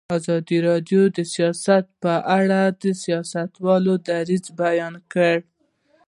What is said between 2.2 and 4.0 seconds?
اړه د سیاستوالو